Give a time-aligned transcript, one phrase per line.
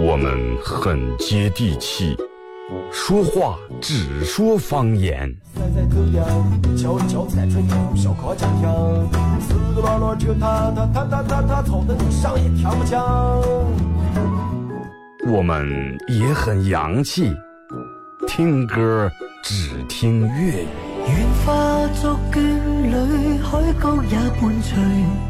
[0.00, 2.16] 我们很接地气，
[2.90, 5.32] 说话只说方言。
[15.28, 17.32] 我们也很洋气，
[18.26, 19.08] 听歌
[19.44, 20.66] 只听粤语。
[21.06, 21.16] 愿
[21.46, 22.40] 化作眷
[22.82, 25.29] 侣，海角也伴随。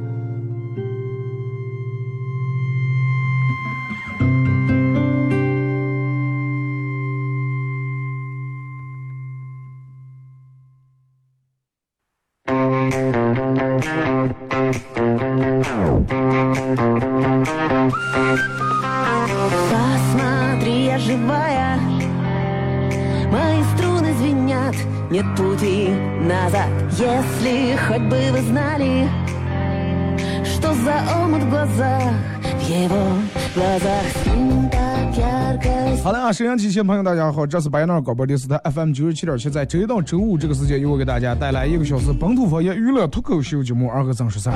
[36.83, 44.53] 朋友大家好，这是白杨广播电视台 FM 九十七点七，在周一到周五这个时间，由我给大家带来一个小时本土方言娱乐脱口秀节目《二和三十三》。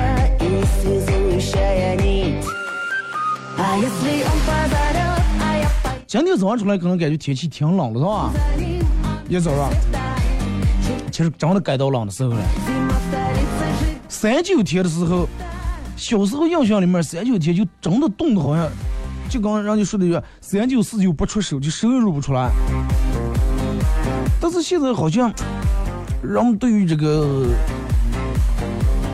[6.06, 8.32] 今天早上出来可能感觉天气挺冷了，是吧？
[9.28, 9.70] 一早上，
[11.12, 12.38] 其实真的该到冷的时候了。
[14.08, 15.28] 三九天的时候，
[15.96, 18.68] 小时候印象里面，三九天就真的冻得好像，
[19.28, 22.50] 就刚人家说的“三九四九不出手，就手也入不出来”。
[24.40, 25.32] 但是现在好像，
[26.22, 27.46] 人们对于这个，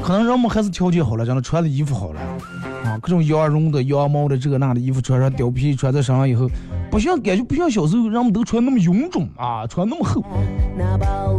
[0.02, 2.20] 可能人们还是条件好了，真的穿的衣服好了。
[2.84, 6.48] 啊，各种羊绒的、羊毛的、这那的衣服穿上，貂皮穿在身上以后，
[6.90, 10.24] 不像感觉不像小时候人们都穿那么臃肿啊，穿那么厚。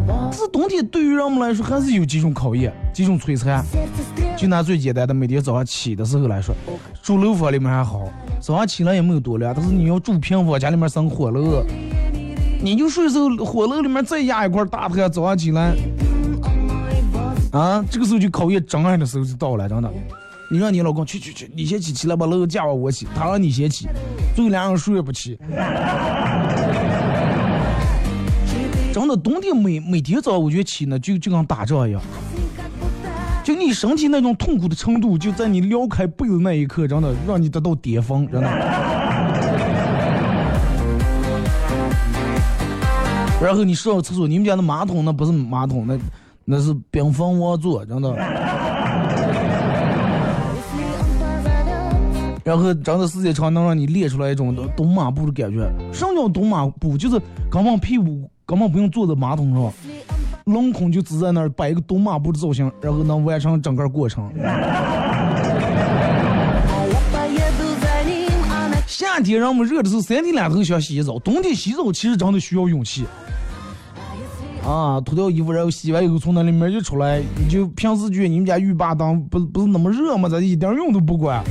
[0.07, 3.63] 但是冬天对于人们来说还是有几种考验、几种摧残。
[4.35, 6.55] 就拿最简单的，每天早上起的时候来说，
[7.01, 8.01] 住楼房里面还好，
[8.39, 9.53] 早上起来也没有多凉。
[9.55, 11.63] 但是你要住平房，家里面生火了，
[12.61, 15.75] 你就睡时候火炉里面再压一块大炭，早上起来，
[17.51, 19.91] 啊，这个时候就考验真爱的时候就到了，真的。
[20.49, 23.87] 你让你老公去去去，你先起起来把那个架我起，他让你先起，
[24.35, 25.37] 最后两人谁也不起。
[28.93, 32.01] 真的，冬天每每天早上我觉起呢，就就跟打仗一样，
[33.43, 38.47] 就你身体那种痛苦的程度，就在你撩开被子那一刻，真的让你得到巅峰，真的。
[43.41, 45.97] 然后你上厕所，你们家的马桶那不是马桶，那
[46.45, 48.15] 那是冰封王座，真的。
[52.43, 55.59] 然后真的时间长能让你练出来一种蹲马步的感觉。
[55.93, 56.97] 什么叫蹲马步？
[56.97, 57.19] 就是
[57.49, 59.73] 根本屁股根本不用坐在马桶上，
[60.45, 64.29] 隆空就只在那儿摆一个蹲马步的造型，然后能完成整个过程
[68.85, 73.05] 夏天让我们热的时候，三天两头想洗澡；冬天洗澡其实真的需要勇气。
[74.65, 80.29] 啊，脱掉衣服，然后洗完以后从那里面就出来，你就平时觉得你们家浴霸当不不是那么热吗？
[80.29, 81.43] 咋一点用都不管？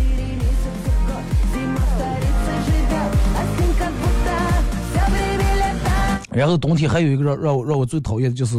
[6.35, 8.57] 然后冬天还有一个让让我让我最讨厌的就是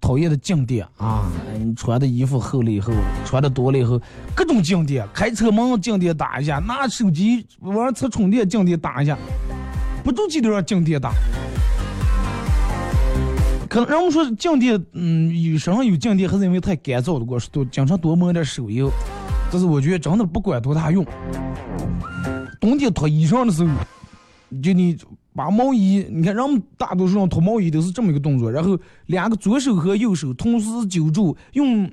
[0.00, 1.30] 讨厌的静电啊！
[1.58, 2.92] 你穿的衣服厚了以后，
[3.24, 4.00] 穿的多了以后，
[4.34, 9.18] 各种静电，开车门静电打一下，拿手机往车充电静电打一下，
[10.04, 11.12] 不住气都让静电打。
[13.68, 18.90] 可能人们说静电，嗯，有身上有静电，还是因为太干燥了，过多经常多抹点手油。
[19.50, 21.04] 但是我觉得真的不管多大用，
[22.60, 23.70] 冬天脱衣裳的时候，
[24.62, 24.96] 就你。
[25.34, 31.90] 把毛衣，你看，人们大多数人脱毛衣都是这么一个动作，然后两个左手和右手同时揪住，用，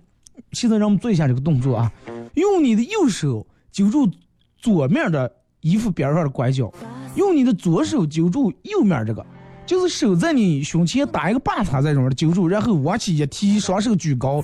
[0.52, 1.92] 现在让我们做一下这个动作啊，
[2.36, 4.10] 用你的右手揪住
[4.58, 5.32] 左面的
[5.62, 6.70] 衣服边上的拐角，
[7.16, 9.26] 用你的左手揪住右面这个，
[9.66, 14.44] 就是手在你胸前打一个把叉在这面揪住，然后往起一提，双手举高，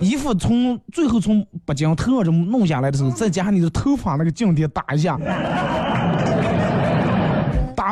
[0.00, 5.16] 衣服从最后从脖颈头上这弄下来的时候，再加上你的头发那个颈点打一下。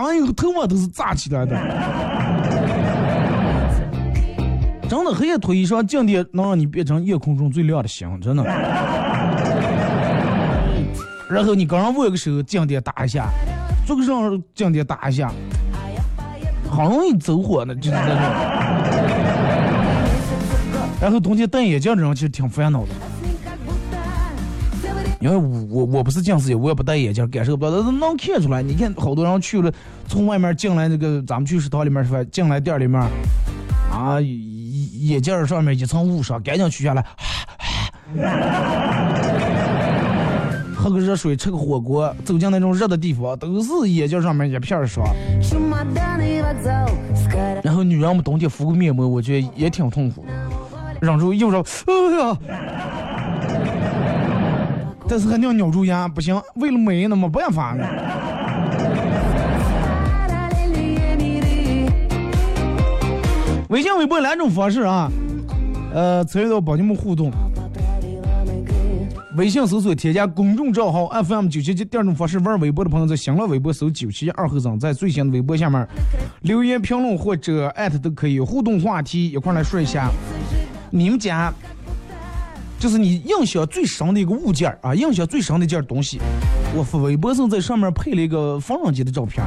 [0.07, 1.57] 打完以后头发都是炸起来的，
[4.89, 8.45] 真的黑夜脱衣裳，静电能让你变成夜空中最亮的星，真的。
[11.29, 13.27] 然后你刚上握个手，静电打一下，
[13.85, 15.29] 做个上静电打一下，
[16.71, 18.17] 好容易走火呢，就是那种。
[21.01, 22.91] 然后冬天戴眼镜这种其实挺烦恼的。
[25.19, 28.63] 因为我我不是近视眼，我也不戴眼镜，感受不到，但是能看出来。
[28.63, 29.73] 你看，好多人去了，
[30.07, 32.23] 从外面进来那个，咱们去食堂里面是吧？
[32.25, 33.01] 进来店里面，
[33.91, 37.03] 啊，眼镜上面一层雾上，赶紧取下来，
[40.77, 45.07] 喝个热水，吃个火锅，走进那种热的地方，都是眼镜上面一片霜。
[47.63, 50.27] 然后女人们冬天敷个面膜，我觉得也挺痛苦，
[51.01, 52.39] 忍住又说，哎呀。
[55.09, 57.87] 但是还要咬住牙，不行，为了美那没办法呢。
[63.69, 65.11] 微信、微博两种方式啊，
[65.93, 67.33] 呃，参与到帮你们互动。
[69.37, 75.87] 微信搜索添加公众账号 FM 九七七，第二种方式玩微博的朋友在新浪微博搜九七二后生，在最新的微博下面
[76.41, 80.11] 留言评论或者艾特都可以互动话题，一块来说一下
[80.91, 81.53] 你们家。
[82.79, 86.21] 就是你印象最深的一个物件啊，印象最深的一件东西。
[86.75, 89.45] 我发微博上在上面配了一个缝纫机的照片。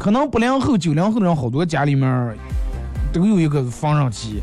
[0.00, 2.36] 可能八零后、九零后的人好多家里面
[3.12, 4.42] 都有一个缝纫机，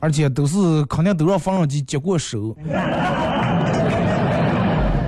[0.00, 2.56] 而且都是肯定都让缝纫机接过手。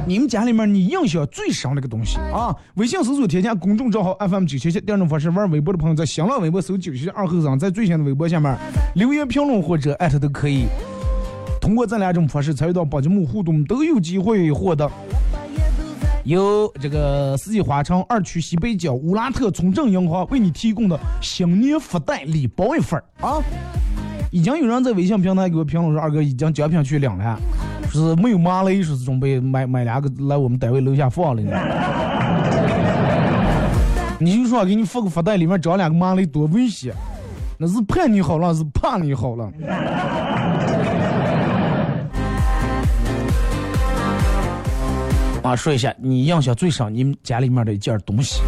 [0.06, 2.54] 你们家里面你印象最深的一个东西啊？
[2.74, 8.56] 微信搜索添加公众账号 FM 九七七，第二种方式玩微博的朋友在新浪微博搜九七七二后生，在最新的微博下面
[8.94, 10.66] 留言评论或者艾特都可以。
[11.70, 14.90] 通过这两种方式参与到宝节目互动，都有机会获得
[16.24, 23.40] 由这个四季花城二区西北角乌拉特村镇银行为你提供的新年福袋礼包一份儿啊！
[24.32, 27.38] 已经有人在微信平台给我评论说，二哥已经奖品去领了，
[27.88, 31.56] 说是没有马雷，说是准备买买两个来我们单位楼下放了呢。
[34.18, 36.92] 你就说给你发个福袋，里面装两个马雷多危险，
[37.58, 39.48] 那是盼你好了，是怕你好了。
[45.42, 48.42] 啊，说一下你印象最深你们家里面的一件东西。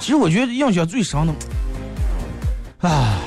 [0.00, 3.18] 其实我觉得印象最深的，啊，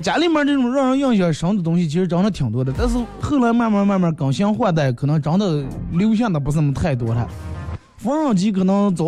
[0.00, 2.72] 家里面这种让人印象深的东西，其实真的挺多的。
[2.76, 5.62] 但是后来慢慢慢慢更新换代，可能真的
[5.92, 7.28] 留下的不是那么太多了。
[7.98, 9.04] 缝纫机可能早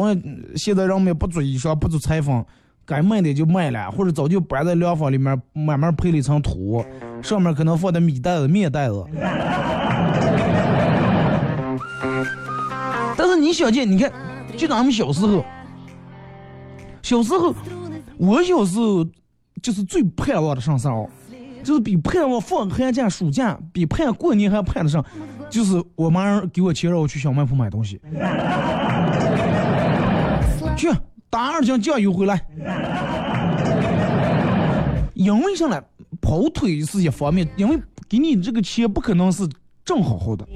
[0.56, 2.44] 现在人们不做衣裳，不做裁缝，
[2.84, 6.84] 该卖的就卖了，或者早就搬在凉房里面慢慢配了一层土，
[7.22, 9.04] 上面可能放的米袋子、面袋子。
[13.44, 14.10] 你想见，你看，
[14.56, 15.44] 就咱们小时候，
[17.02, 17.54] 小时候，
[18.16, 19.04] 我小时候
[19.60, 21.06] 就是最盼望的上啥哦，
[21.62, 25.04] 就是比盼望放寒假、暑假，比盼过年还盼得上，
[25.50, 28.00] 就是我妈给我钱让我去小卖铺买东西，
[30.74, 30.90] 去
[31.28, 32.40] 打二斤酱油回来，
[35.12, 35.78] 因为啥呢？
[36.22, 39.46] 跑腿是一方面，因为给你这个钱不可能是
[39.84, 40.46] 正好好的。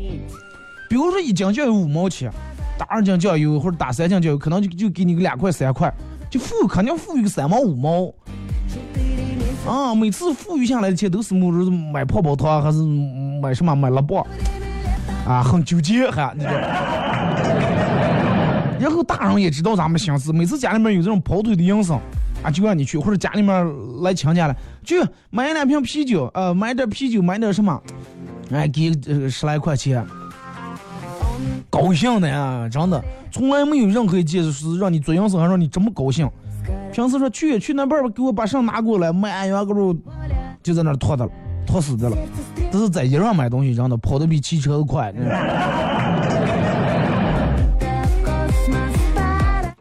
[0.88, 2.32] 比如说一斤酱油五毛钱，
[2.78, 5.92] 打二斤酱油或者打三斤酱油，可能就就给你个两块三块，
[6.30, 8.14] 就富肯定富裕个三毛五毛。
[9.66, 12.78] 啊，每次富裕下来的钱都是么子买泡泡糖还是
[13.42, 14.24] 买什么买乐棒？
[15.26, 16.44] 啊，很纠结还你
[18.80, 22.00] 然后大人也知道咱们心思，每次家里面有这种跑腿的营生，
[22.42, 24.94] 啊，就让你去，或者家里面来亲戚了，去
[25.30, 27.82] 买两瓶啤酒，呃，买点啤酒，买点什么，
[28.52, 28.90] 哎，给
[29.28, 30.06] 十来块钱，
[31.70, 36.28] 高兴的呀，真的，从来没有任何一件事让你做营生还让你这么高兴。
[36.92, 39.96] 平时说去去那边吧，给我把绳拿过来，买完个路
[40.62, 41.30] 就在那拖的了，
[41.66, 42.16] 拖死的了。
[42.70, 45.12] 这是在街上买东西，真的跑得比汽车都快。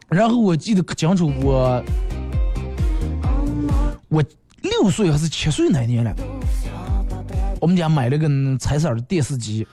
[0.08, 1.84] 然后我记得可清楚，我
[4.08, 4.24] 我
[4.62, 6.14] 六岁还是七岁那年了，
[7.60, 8.26] 我们家买了个
[8.58, 9.66] 彩色的电视机，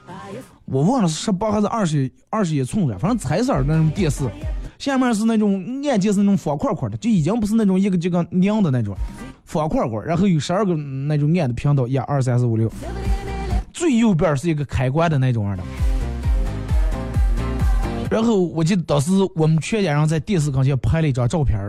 [0.65, 4.23] 我忘了是十八还是二十二十一寸的，反正彩色的那种电视，
[4.79, 8.95] 下面是那种按键是那种方块块的，就已经不是那种一个这个亮的那种
[9.43, 12.71] 方块块，然后有十二个那种按的频道，一二三四五六，
[13.71, 15.63] 最右边是一个开关的那种样的。
[18.09, 21.59] 然后我记得当时我们全家人在电视跟前拍了一张照片，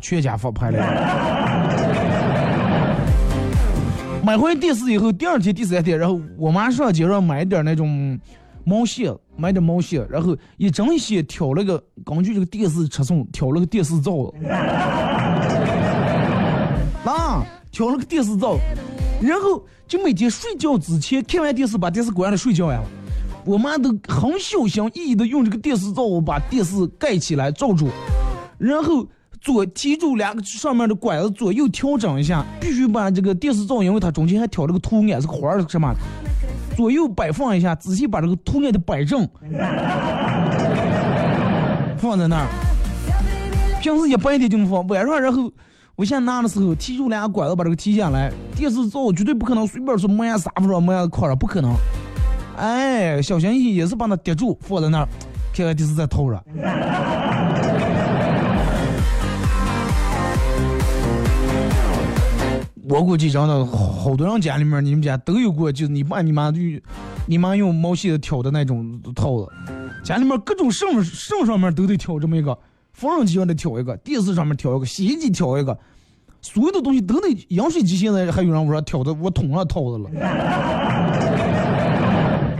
[0.00, 2.29] 全家福拍了。
[4.22, 8.18] 买回电视以后，第二天、第三天，然后我妈上街上买点那种
[8.64, 14.46] 毛线，买点毛线，然后一针线挑了个，根据这个电视尺寸挑了个电视罩子，
[17.04, 18.58] 啊，挑了个电视罩，
[19.22, 22.82] 然后就每天睡觉之前看完电视，把电视关了睡觉呀。
[23.46, 27.88] 我妈都很小心翼翼的用这个电视罩把电视盖起来罩住，
[28.58, 29.06] 然后
[29.40, 35.94] 左提住两个上面的管子，左右调整一下，必须把这个电视罩，因为它中间还挑了个图案，是个花儿什么，
[36.76, 39.26] 左右摆放一下，仔细把这个图案的摆正，
[41.96, 42.46] 放在那儿。
[43.80, 45.50] 平时一白天就能放，晚上然后
[45.96, 51.74] 我现在拿的时候提住两个管子把这个提下来，电视罩绝对不可能随便说摸下沙发上摸下炕上，不可能。
[52.58, 55.08] 哎，小心翼翼也是把它叠住，放在那儿，
[55.54, 56.44] 看看电视再偷着。
[62.90, 66.80] 我估计真的好多人家里面，你们家都有过，就是你爸你妈用，
[67.24, 69.48] 你妈用毛线挑的那种套子，
[70.02, 72.58] 家里面各种绳绳上面都得挑这么一个，
[72.92, 75.78] 缝纫机上得挑一个，电视上面挑一个，洗衣机挑一个，
[76.42, 80.10] 所有的东西都得，饮水机现在还有人我挑的，我捅上套子了。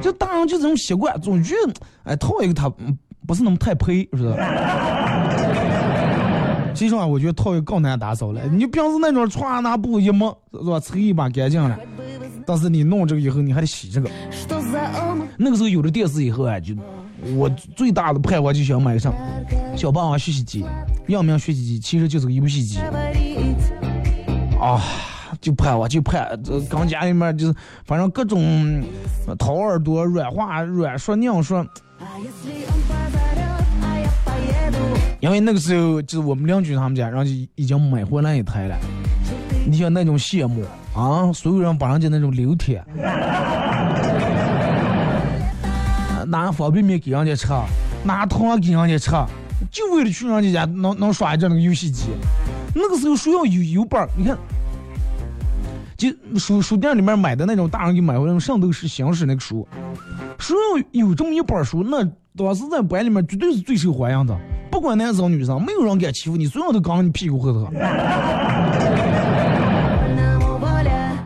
[0.00, 1.72] 就大人就这种习惯，总觉得
[2.04, 2.72] 哎套一个他
[3.26, 4.37] 不是那么太配，是吧？
[6.80, 8.40] 其实际上我觉得套一个更难打扫了。
[8.46, 11.78] 你平时那种穿拿布一抹是吧，吹一把干净了。
[12.46, 14.08] 但是你弄这个以后，你还得洗这个。
[15.37, 16.75] 那个时候有了电视以后啊，就
[17.37, 19.12] 我最大的盼望就想买个啥
[19.76, 20.64] 小霸王学习机，
[21.08, 22.78] 阳明学习机其实就是个游戏机
[24.58, 24.82] 啊。
[25.38, 28.82] 就盼望就盼，这刚家里面就是，反正各种
[29.38, 31.62] 掏耳朵、软化、软说、硬说。
[35.20, 38.76] 因为那个时候就是我们邻居他们家，然后就已经买回来一台了。
[39.66, 42.82] 你像那种羡慕啊，所有人把人家那种留贴，
[46.26, 47.48] 拿方便面给人家吃，
[48.04, 49.10] 拿糖给人家吃，
[49.70, 52.06] 就为了去人家家能能耍一阵那个游戏机。
[52.74, 54.38] 那个时候谁要有有本，你看。
[55.96, 56.08] 就
[56.38, 59.68] 书书店里面买的那种大人给买回来圣斗士星矢那个书，
[60.38, 60.56] 说
[60.94, 62.02] 要有这么一本书，那
[62.37, 64.34] 当时在班里面绝对是最受欢迎的，
[64.70, 67.68] 不管男生女生，没有人敢欺负你，所有人都刚你屁股后头。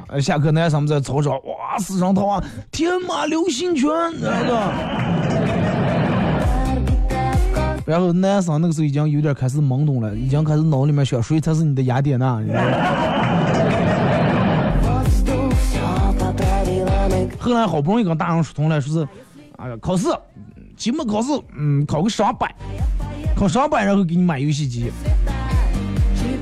[0.09, 2.43] 呃， 下课男生们在操场，哇，四声套啊，
[2.73, 4.73] 天马流星拳那个。
[7.87, 12.41] 然后男生那个时候已经有点开始懵懂了，已经开始脑里面想谁才是你的雅典娜。
[17.39, 19.09] 后来好不容易跟大人说通了，说是，
[19.59, 20.09] 哎呀，考试，
[20.77, 22.53] 期末考试，嗯，考个上百，
[23.37, 24.91] 考上百，然后给你买游戏机，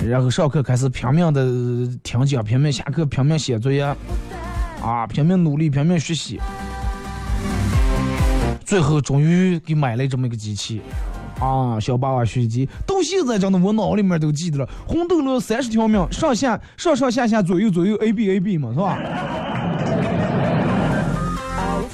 [0.07, 1.45] 然后上课开始拼命的
[2.03, 3.83] 听讲，拼命下课，拼命写作业，
[4.83, 6.41] 啊，拼命努力，拼命学习，
[8.65, 10.81] 最后终于给买了这么一个机器，
[11.39, 18.99] 啊，小霸王学习机，到现在真的我脑里面都记得了，红灯笼三十条命，上下上上下下左右左右 A B A B 嘛，是吧？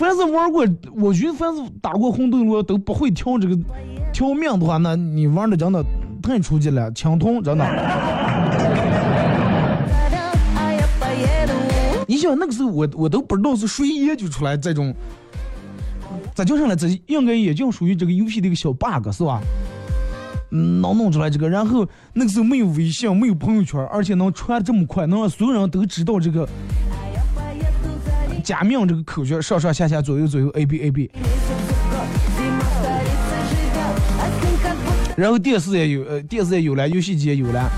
[0.09, 3.55] 凡是玩过，我觉得凡是打过红灯笼都不会挑这个
[4.11, 5.85] 挑命的话，那你玩的真的
[6.23, 7.67] 太初级了，枪通真的。
[12.07, 14.95] 你想那个时候我我都不知道是谁研究出来这种，
[16.35, 16.75] 咋叫上来？
[16.75, 19.43] 这应该也就属于这个游戏的一个小 bug 是吧？
[20.53, 26.49] 嗯，能弄出来这个，然后那个时候没有微信，没有朋友圈，而且能传这么快，能让所有人都知道这个。
[28.49, 31.11] 加命这个口诀，上上下下左右左右 A B A B。
[35.15, 37.71] 然后电视也有，呃，电视也有了，游戏机也有了。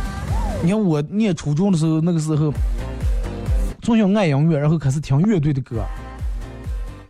[0.62, 2.54] 你看我念初中的时候，那个时候
[3.82, 5.84] 从小爱音乐，然后开始听乐队的歌。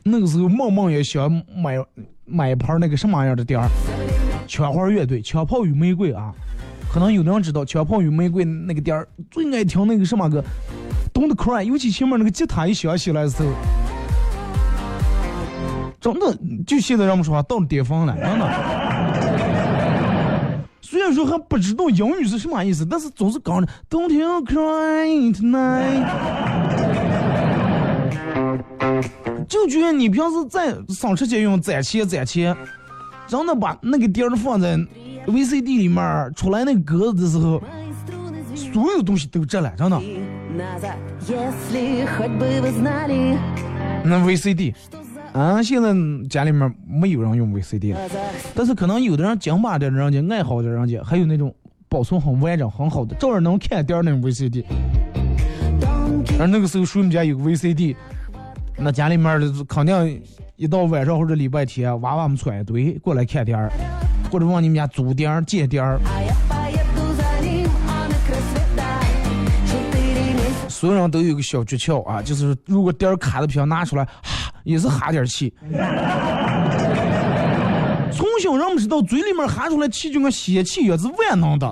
[0.05, 1.77] 那个时候梦梦也想买
[2.25, 3.69] 买一盘那个什么样的碟儿，
[4.49, 6.33] 枪花乐队，枪炮与玫瑰啊。
[6.91, 10.43] 可能有的人知道，枪炮与玫瑰那个碟儿最爱听那个什么歌
[11.21, 13.51] 真的 Cry，尤其前面那个吉他一响起来的时候，
[16.01, 16.35] 真的
[16.67, 18.51] 就现在人们说话到了巅峰了，真的。
[20.81, 26.07] 虽然说还不知道英语是什么意思，但是总是讲着 Don't you cry tonight，
[29.47, 32.57] 就觉得你平时在上车间用攒钱攒钱，
[33.27, 34.75] 真的把那个碟儿放在
[35.27, 37.63] VCD 里面出来那个格子的时候，
[38.55, 40.01] 所有东西都值了，真的。
[44.05, 44.75] 那 VCD。
[45.33, 45.95] 啊，现在
[46.29, 48.01] 家里面没有人用 VCD 了，
[48.55, 51.55] 但是可能有的人精巴的人家、爱好的人家，还有那种
[51.89, 54.65] 保存很完整、很好的，照样能看点那种 VCD。
[56.39, 57.95] 而那个时候，谁们家有个 VCD，
[58.77, 60.23] 那家里面的肯定
[60.57, 63.71] 一到晚上或者礼拜天，娃娃们串一堆过来看点儿，
[64.33, 66.01] 或者往你们家租点儿、借点儿。
[70.81, 74.05] 所有人都有个小诀窍啊，就是如果点儿卡的票拿出来。
[74.23, 75.53] 哈 也是哈点气，
[78.11, 81.71] 从小人们知道嘴里面喊出来气就跟泄气也是万能的。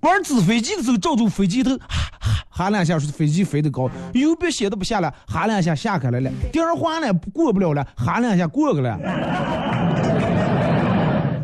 [0.00, 8.98] 玩纸飞机的时候，照住飞机头 哈哈哈两下，说飞机飞得高，右边写的不下来，哈两下下开来了，电儿滑了过不了了，哈两下过个了。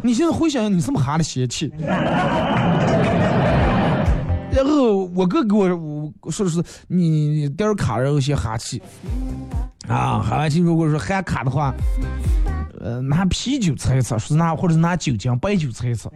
[0.03, 1.71] 你现在回想，你是不是哈的邪气？
[4.55, 8.81] 然后我哥给我我说的是你点儿卡，然后先哈气，
[9.89, 11.75] 啊，哈完气如果说喊卡的话，
[12.81, 16.13] 呃，拿啤酒测一测，是拿或者是拿酒精白酒测一测。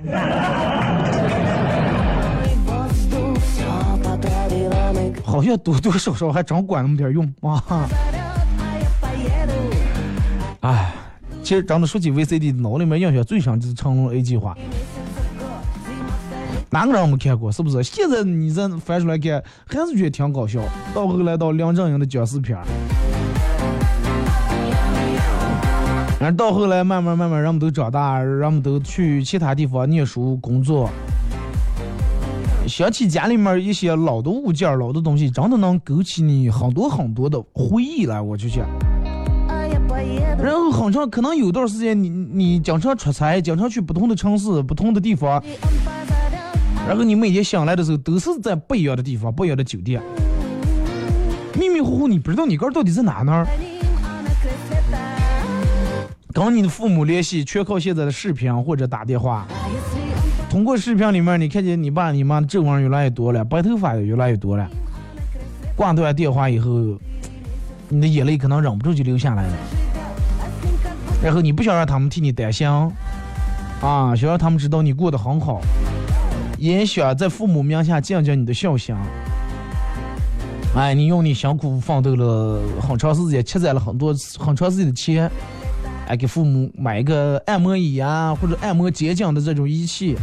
[5.24, 7.62] 好像多多少少还真管那么点用啊！
[10.60, 10.94] 哎，
[11.42, 14.56] 其实真的说起 VCD，脑里面印象最深就是成龙 A 计划。
[16.70, 17.50] 哪个人没看过？
[17.50, 17.82] 是不是？
[17.82, 20.60] 现在你这翻出来看，还是觉得挺搞笑。
[20.94, 22.64] 到后来到梁振英的僵尸片儿，
[26.18, 30.90] 然后到后来慢慢慢慢，人们都长大，人们都去其他地方念书工作。
[32.66, 38.20] 想起家里面一些老的物件、老的东西，真的能勾起你很多很多的回忆来。
[38.20, 38.66] 我就想，
[40.42, 45.40] 然后很长，可能有段时间，你你经常出差，经常去不同的城市、不同的地方。
[46.86, 50.00] 然后你每天醒来的时候，都是在不一样的地方、不一样的酒店，
[51.58, 53.46] 迷迷糊糊，你不知道你哥到底在哪呢儿。
[56.32, 59.46] 跟你的父母联系，全靠现在的视频或者打电话。
[60.48, 64.68] 通过视频里面，你看见你爸你妈皱纹越来越多了，白头发也越来越多了。
[65.74, 66.70] 挂断电话以后，
[67.88, 69.52] 你的眼泪可能忍不住就流下来了。
[71.22, 75.60] 然后你不想让他们替你担心，啊，想让他们知道你过得很好。
[76.58, 78.94] 也想在父母名下尽尽你的孝心。
[80.74, 85.30] 哎，你用你辛苦奋斗了很长时间，积攒了很多很长时间的钱，
[86.06, 90.16] 哎，给父母买一个按摩椅啊，或者按摩肩颈的这种仪器。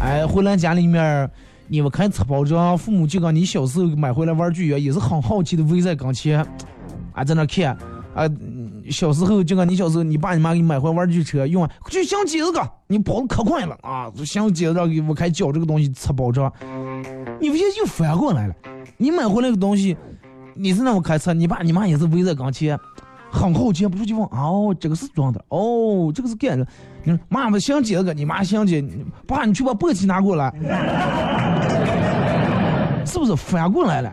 [0.00, 1.30] 哎，回来家里面，
[1.68, 6.44] 你们看拆包装，父母就跟你小时候买回来玩具一样，也是很好奇的围在跟前，
[7.12, 7.76] 啊，在那看。
[8.14, 8.28] 啊，
[8.90, 14.10] 小时候就跟你小时候，你爸你妈给你买回玩具车用啊，就想接这个，你跑的可快了啊！
[14.24, 16.52] 想接着给我开脚这个东西吃包装，
[17.40, 18.54] 你不现在又反过来了，
[18.96, 19.96] 你买回来个东西，
[20.54, 22.78] 你是那么开车，你爸你妈也是围在跟前，
[23.30, 26.66] 很好奇，不出去问，哦，这个是装的，哦，这个是干的，
[27.04, 28.84] 你说妈妈想接这个，你妈想接，
[29.26, 30.52] 爸你去把簸箕拿过来，
[33.04, 34.12] 是不是反过来了？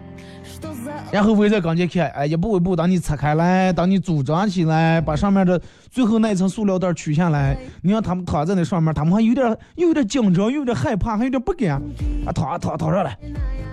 [1.11, 11.81] 然后围着钢筋看，哎，一步一步，当你拆开来，当你组装起来，把上面的最后那一层塑料袋取下来，你让他们躺在那上面，他们还有点有点紧张，有点害怕，还有点不敢，
[12.25, 13.17] 啊，躺躺躺上来，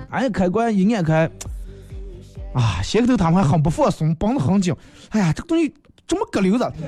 [0.08, 1.30] 哎，开关一按开，
[2.54, 4.74] 啊，先开头他们还很不放松，绷得很紧，
[5.10, 5.74] 哎呀，这个东西
[6.06, 6.64] 这么搁溜子？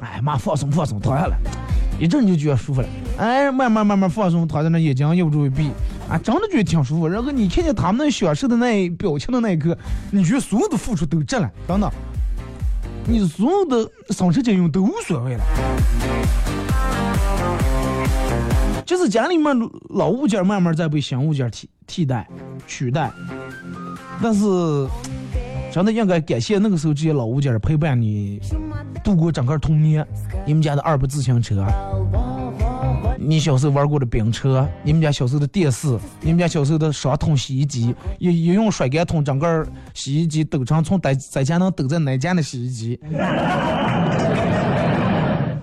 [0.00, 1.36] 哎妈，放松放松，躺下来，
[1.98, 5.70] 一阵你就觉得舒服了，哎，慢慢慢慢放松，躺在那眼睛又不注意闭。
[6.08, 7.08] 啊，真的觉得挺舒服。
[7.08, 9.76] 然后你看见他们那享受的那表情的那一刻，
[10.12, 11.90] 你觉得所有的付出都值了，等等。
[13.08, 15.44] 你所有的省吃俭用都无所谓了。
[18.84, 19.52] 就是家里面
[19.88, 22.28] 老物件慢慢在被新物件替替代
[22.68, 23.10] 取代，
[24.22, 24.44] 但是
[25.76, 28.40] 真的应该感谢那个时候这些老物件陪伴你
[29.04, 30.02] 度过整个童年。
[30.46, 31.66] 你们家的二部自行车，
[33.18, 42.98] 你小时候玩过的冰车，你们家小时候的电视，你们家小时候的双桶洗衣机，一一用甩干桶，整个洗衣机抖成从在在家能抖在哪家的洗衣机。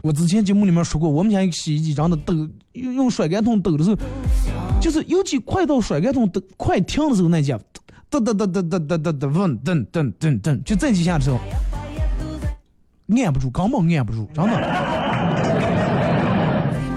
[0.04, 2.36] 我之前节目里面说过，我们家洗衣机真的抖，
[2.74, 3.98] 用用甩干桶抖的时候，
[4.80, 7.60] 就是尤其快到甩干桶抖快停的时候那家，
[8.20, 11.40] 噔噔噔噔噔噔噔噔嗡噔噔噔噔，就这几下的时候，
[13.24, 14.52] 按不住，根本按不住，真的。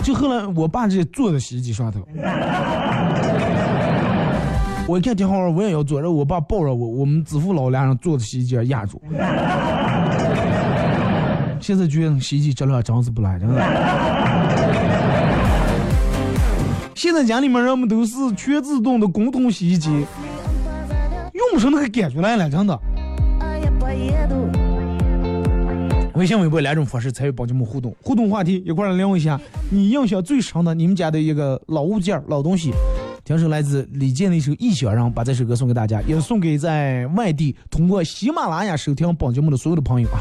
[0.03, 2.01] 就后来我爸这坐在洗衣机上头，
[4.87, 9.03] 我一看挺好玩，我也要坐，然后我爸抱着我，我们自父老俩人坐在洗衣机上压住。
[11.61, 13.61] 现在觉得洗衣机质量真是不赖，真的。
[16.95, 20.07] 现在家里面人们都是全自动的滚筒洗衣机，
[21.57, 22.79] 不出那个感觉来了，真的。
[26.13, 29.41] 微信、微博两种方式参与帮节目互动，互动话题一块来聊一下，
[29.71, 32.73] 你印象最深的你们家的一个老物件、老东西。
[33.25, 40.21] 听首来自李健的一首《异乡人》，把这首歌送给大家，也送给在外地通过喜马拉雅收听帮节目的所有的朋友啊。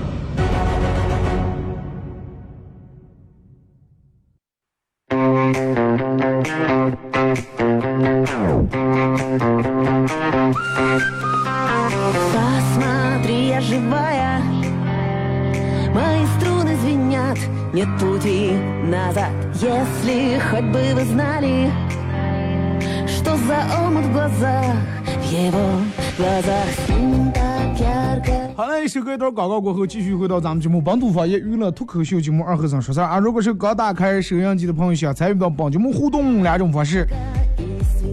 [29.21, 33.19] 段广告过后，继续回到咱们节目《本土方言娱乐脱口秀节目二和尚说事儿》啊。
[33.19, 37.05] 如果是刚打开收音机的朋友，想参与到本节目互动两种方式：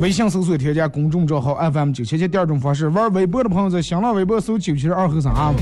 [0.01, 5.55] 微信搜索添加公众账号 FM 九七七；第二种方式，玩微博的朋友在新浪微博搜九七二和尚啊。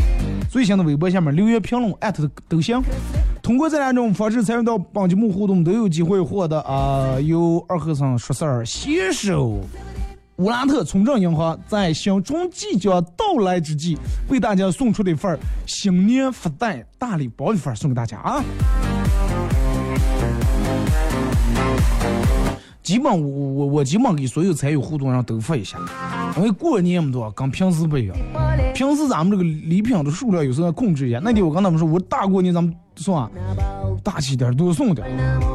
[0.50, 2.82] 最新的微博下面留言评论艾特都行。
[3.40, 9.60] 通过这两种方式参与到本节目互动，都有机会获得啊由二和尚说事儿携手。
[10.36, 13.96] 乌拉特村镇银行在新春即将到来之际，
[14.28, 18.44] 为大家送出的一份新年福袋大礼包一份送给大家啊！
[22.82, 25.78] 基本我我我基本给所有参与互动人都发一下，
[26.36, 28.14] 因为过年嘛多，跟平时不一样。
[28.74, 31.18] 平时咱们这个礼品的数量有时候要控制一下。
[31.18, 33.26] 那天我跟他们说，我大过年咱们算
[34.04, 35.08] 大气点，多送点，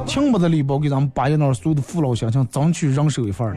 [0.08, 3.56] 轻薄的礼包给咱们八月那儿所有的父老乡亲争取人手一份。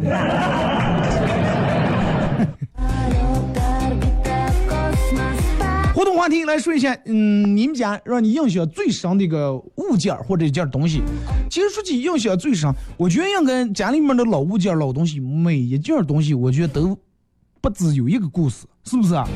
[6.05, 11.03] 动话题来说一下，嗯，你们家让你印象最深的一个物件儿或者一件东西。
[11.51, 16.97] 其实说起印象最深，我觉得应该家里面的老物件、老东西，每一件东西，我觉得都
[17.61, 19.27] 不只有一个故事，是不是啊？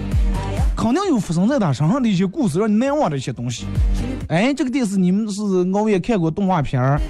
[0.77, 3.65] 肯定有发生在他身上的一些故事，让你难忘的一些东西。
[4.29, 5.43] 哎，这个电视你们是
[5.75, 7.01] 熬夜看过动画片儿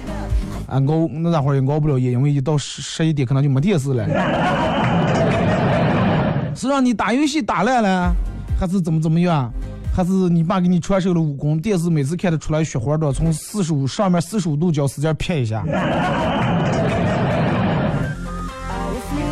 [0.67, 0.81] 啊？
[0.87, 4.07] 熬那大会儿也熬不了夜，因为一到十十一点可能就没电视了。
[6.55, 8.13] 是让你打游戏打烂了，
[8.59, 9.49] 还是怎么怎么样？
[9.95, 11.59] 还是你爸给你传授了武功？
[11.59, 15.63] 电视每次看得出来雪花的，从四十五上面四十五度角使劲撇一下。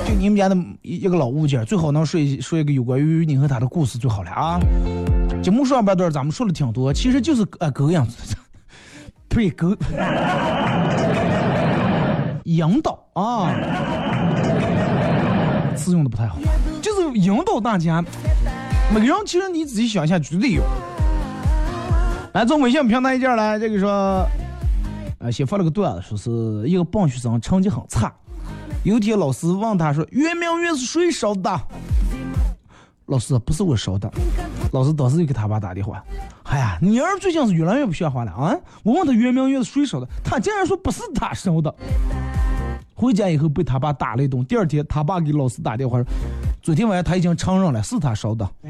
[0.06, 4.60] 就你们家的一个老物件，最好能说一说一个有关于你和他的故事最好了啊。
[5.44, 8.36] 节目上半段咱们说了挺多，其实就是呃狗样子，
[9.28, 9.76] 对狗
[12.46, 13.54] 引导啊，
[15.76, 16.38] 词用的不太好，
[16.82, 18.04] 就是引导大家。
[18.94, 20.64] 每个人其实你仔细想一下，绝对有。
[22.34, 24.26] 来，从微信平台一件来，这个说，
[25.20, 28.14] 呃，先发了个段子，说是一个棒学生成绩很差。
[28.84, 31.60] 有一天老师问他说：“圆明园是谁烧的？”
[33.08, 34.10] 老师不是我烧的。
[34.72, 36.02] 老师当时就给他爸打电话
[36.44, 38.56] ：“哎呀，你儿最近是越来越不像话了啊！
[38.84, 41.74] 我问他圆明园是谁烧的，他竟然说不是他烧的。”
[42.96, 44.44] 回家以后被他爸打了一顿。
[44.46, 46.06] 第二天他爸给老师打电话说
[46.68, 48.46] ：“昨天晚上他已经承认了，是他烧的。”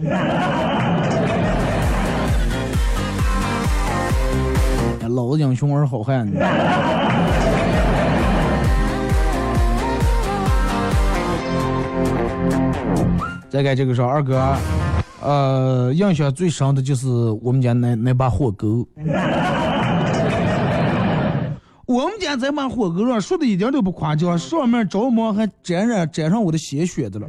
[5.09, 6.29] 老子英雄儿好汉。
[13.49, 14.55] 再看这个说二哥，
[15.23, 17.07] 呃，印象最深的就是
[17.41, 18.87] 我们家那那把火狗。
[21.87, 27.25] 我们家这把火狗上说的一点都不夸张，上面着毛还沾染沾上我的鲜血的了。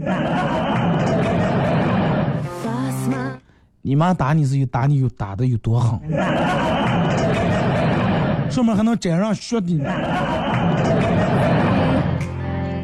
[3.81, 6.01] 你妈打你是有打你有打的有多狠？
[8.51, 9.79] 上面还能沾上血的。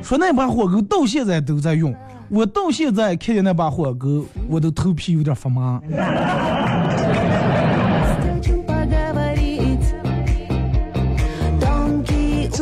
[0.01, 1.93] 说那把火狗到现在都在用。
[2.29, 5.81] 我到现在看见那把火狗，我都头皮有点发麻。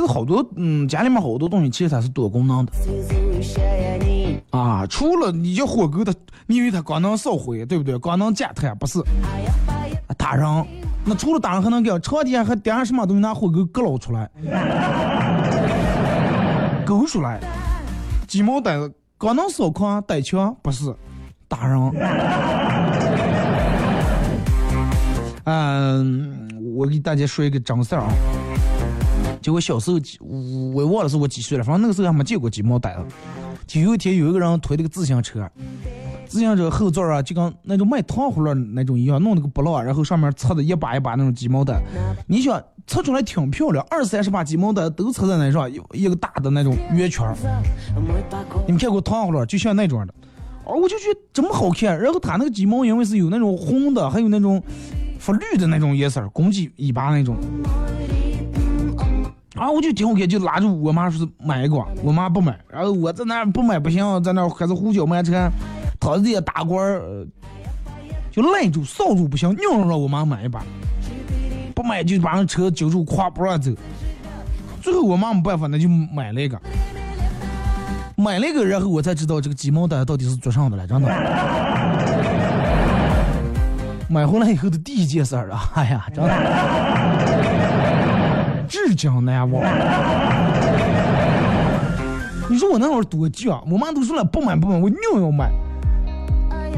[0.07, 2.73] 好多，嗯，家里面好多东西其实它是多功能的。
[4.51, 6.13] 啊，除了你叫火狗，它
[6.47, 7.97] 你以为它光能烧灰，对不对？
[7.99, 9.03] 光能加炭，不是？
[10.19, 10.47] 打人，
[11.05, 12.01] 那除了打人还能干？
[12.03, 14.31] 朝天还点什么东西拿火狗割捞出来，
[16.85, 17.41] 勾出来，
[18.27, 18.93] 鸡毛掸子。
[19.17, 20.93] 光能烧炕逮枪不是
[21.47, 21.93] 打人。
[25.45, 28.13] 嗯，我给大家说一个真事儿啊。
[29.43, 33.15] 结果小时候几，我忘了是我几岁了，反正那个时候还没见过鸡毛掸子。
[33.67, 35.49] 就有一天有一个人推了个自行车，
[36.27, 41.77] 自行车后座啊就跟那种卖糖葫芦那种一样，弄了个布浪，然后上面插的一把一把那种鸡毛掸。
[42.27, 47.27] 你想插出来挺漂亮，二三十把鸡毛掸都插在那上，一一个大的那种圆圈。
[48.67, 50.15] 你们看过糖葫芦，就像那种的。
[50.65, 51.99] 哦，我就觉得这么好看。
[51.99, 54.63] 然后它那个鸡毛因为是有那种红的，还有那种
[55.19, 57.37] 发绿的那种颜色，公鸡尾巴那种。
[59.55, 65.53] 啊，我就挺好看，就拉着我妈说是买一个，我妈不买，然后我在那不买不行，在那开始胡搅蛮缠，
[66.01, 67.27] 掏这些大官儿，
[68.31, 70.65] 就赖住扫住不行，硬让我妈买一把，
[71.75, 73.71] 不买就把那车揪住咵不让走。
[74.81, 76.59] 最后我妈没办法，那就买了一个，
[78.17, 81.09] 买了一个，然后我才知道这个鸡毛掸到底是做啥的了，真的。
[84.09, 87.62] 买回来以后的第一件事儿啊，哎呀，真的。
[88.73, 89.63] 至今难忘。
[92.49, 95.51] 你说我那会儿多犟，我妈都说了不买不买，我硬要买。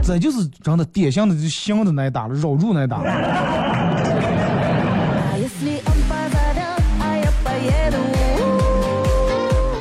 [0.02, 3.04] 这就是真的典型的就香的那一打了，绕住那一打了。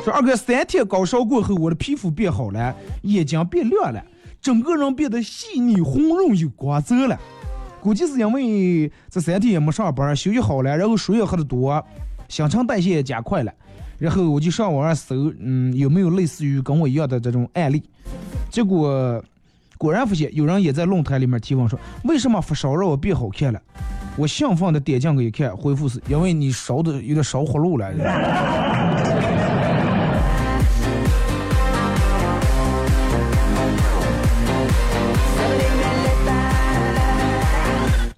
[0.03, 3.99] 说二哥三天高烧过后，我的皮肤变好了，眼睛变亮了，
[4.39, 7.19] 整个人变得细腻红润有光泽了。
[7.83, 11.85] 估计是因为这三天也没上班，休息好了，然后水也喝的多，
[12.29, 13.51] 新陈代谢也加快了，
[13.97, 17.83] 然后我就上网上搜，嗯，有没有类似于跟我一样的这种案例？
[18.49, 19.21] 结果
[19.77, 23.61] 果然发现有人也在论坛里面提问说，为什么发烧让我变好看了？
[24.15, 27.91] 我兴奋的点进去一看，回复是因为你烧的有点烧活路了。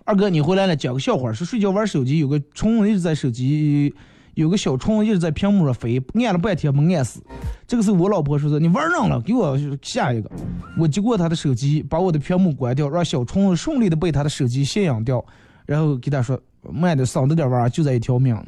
[0.08, 1.34] 二哥，你回来了，讲个笑话。
[1.34, 3.91] 是睡觉玩手机，有个虫一直在手机，
[4.36, 7.24] 有个小虫一直在屏幕上飞，按了半天没按死。
[7.68, 10.30] 这个时候我老婆说的你玩上了，给我下一个。
[10.78, 15.26] 我接过他的手机，把我的屏幕关掉，让小虫顺利的被他的手机吸引掉，
[15.65, 16.39] 然后给他说
[16.72, 18.39] 慢点，省着点玩，就这一条命。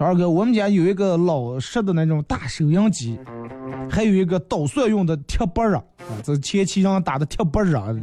[0.00, 3.20] 说二哥，我们家有一个老式的那种大收音机，
[3.90, 5.84] 还有一个捣蒜用的铁板儿啊，
[6.24, 7.94] 这前期让打的铁板儿啊。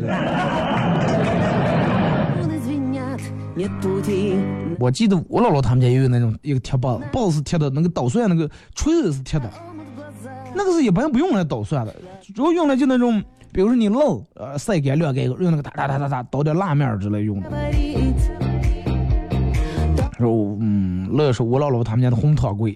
[4.80, 9.52] 我记得我姥姥他们家也有那种一个铁棒，棒是铁的，那个捣蒜那个锤子是铁的，
[10.54, 11.96] 那个是一般不用来捣蒜的，
[12.36, 13.20] 主要用来就那种，
[13.52, 17.50] 比如说你烙呃晒干晾干用那个哒哒哒哒哒捣点辣面之类用的。
[21.18, 22.76] 嗯，那是我姥姥他们家的红糖柜，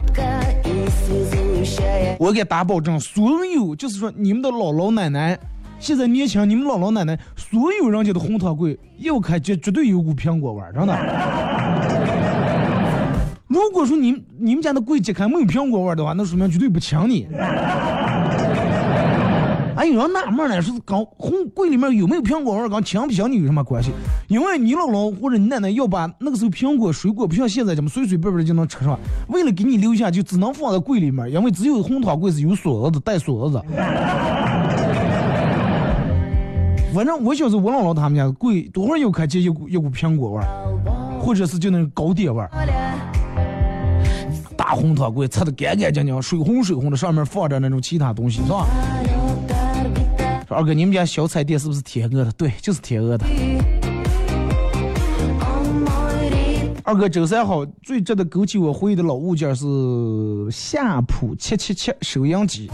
[2.17, 5.38] 我给打保证，所有就是说你们的姥姥奶奶。
[5.80, 10.95] 现在年轻，你们姥姥奶奶，所有人家的红糖柜一开绝绝对有股苹果味儿，真的。
[13.47, 17.27] 如果说你你们家的柜揭开没有苹果味儿的话，那说明绝对不抢你。
[19.81, 23.89] 哎，有人纳闷呢，说是刚红柜里面有没有苹果味儿，跟请不请你有什么关系？
[24.27, 28.95] 因为你姥姥或者你奶奶要把那个时候苹果水果不像现在这么随随便便就能吃上，
[29.29, 33.59] 为了给你留下，就只能放在柜里面，因为只有红糖柜是有锁子的，带锁子。
[36.93, 40.45] 反正我小时候，我姥姥他们家柜多会儿又看见一股一股苹果味儿，
[41.19, 42.51] 或者是就那种糕点味儿。
[44.55, 48.67] 大红糖柜擦的干干净净，水红水红的，上面放着那种其他东西，是吧？
[50.53, 52.31] 二哥，你们家小彩电是不是天鹅的？
[52.33, 53.25] 对，就是天鹅的。
[56.83, 59.65] 二哥，周三好，最值得勾起我回忆的老物件是
[60.51, 62.69] 夏普七七七收音机。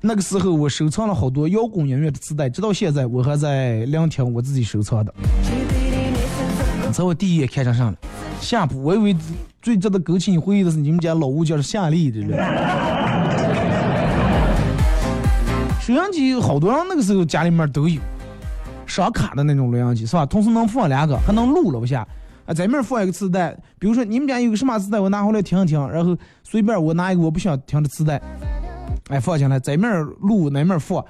[0.00, 5.12] 那个时候我收藏了好多摇滚音乐的磁带，直到现在我还在聆听我自己收藏的。
[6.92, 7.98] 在我第一眼看上上了，
[8.40, 9.16] 夏普，我以为
[9.60, 12.20] 最值得勾起你回忆的是你们家老物件是夏利的
[15.94, 18.00] 收音机好多人那个时候家里面都有，
[18.86, 20.24] 双卡的那种录音机是吧？
[20.26, 22.06] 同时能放两个，还能录了不下。
[22.46, 28.20] 啊，在面放一个磁带，比如说你们家有个什么磁带，我拿回来听一听，然后随便我拿一个我不想听的磁带。
[29.08, 31.04] 哎，放进来，这面录，那面放，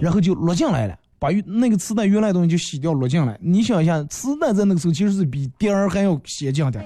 [0.00, 3.38] 然后就录进来了，把那个磁带原来的东西就洗掉，录进来。
[3.42, 6.82] 你想一下，磁带在那个时候其实是比碟儿还要先进的。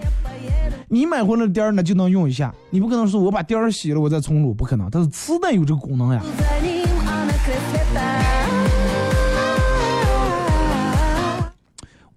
[0.88, 4.88] 你买回来的碟儿呢就能用一下，你不可能说我把碟儿洗了我再重录，不可能。
[4.90, 6.22] 但是磁带有这个功能呀。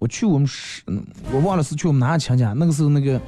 [0.04, 0.82] 我去我们是，
[1.32, 3.18] 我忘了是去我们哪个亲家，那个时候那个。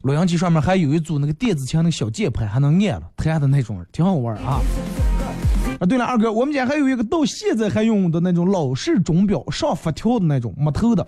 [0.00, 4.60] 录音机上面还有一组那个电子琴那个小键盘，还能按了弹的那种，挺好玩啊！
[5.80, 11.06] 啊，对了，二哥，我们家还有一个到现在还用的那种老式钟表，上发条的那种，没头的。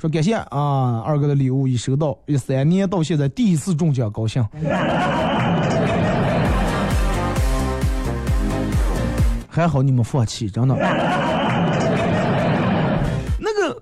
[0.00, 4.44] 说感谢啊，二哥的礼物已收到，一三年到现在第一次中奖，高兴。
[9.48, 10.74] 还好你们放弃，真的。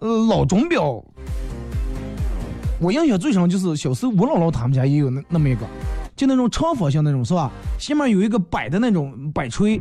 [0.02, 1.00] 呃老钟表，
[2.80, 5.64] 我印象最深就是小时候我姥姥他们家也有那那么一个，
[6.16, 7.48] 就那种长方形那种是吧？
[7.78, 9.80] 下面有一个摆的那种摆锤，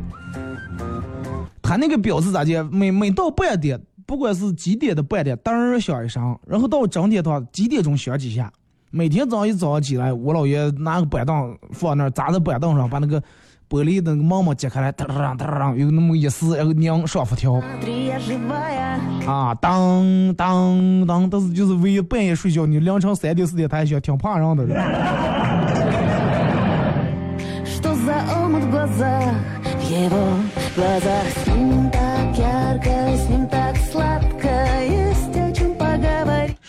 [1.60, 2.62] 它那个表是咋的？
[2.70, 8.52] 每每到半点，不管是几点的半点，噔响一声，然后到整点的话，几点钟响几下。
[8.92, 13.20] 每天早上一早上起来，我姥爷拿个板凳放那儿，砸在板凳上，把那个。
[13.72, 17.54] 玻璃那个毛毛揭开来，哒哒哒哒有那么一丝，然后拧上发条，
[19.26, 24.66] 啊，当当当，但是就是为半夜睡觉，你凌晨三点四点他还想挺怕人的。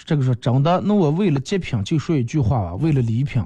[0.06, 3.44] 这个说真的，那我为了极品就说一句话吧，为了礼品。